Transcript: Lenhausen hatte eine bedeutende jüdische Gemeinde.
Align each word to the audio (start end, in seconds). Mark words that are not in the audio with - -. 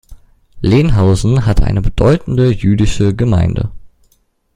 Lenhausen 0.61 1.45
hatte 1.45 1.63
eine 1.65 1.83
bedeutende 1.83 2.51
jüdische 2.51 3.13
Gemeinde. 3.13 3.69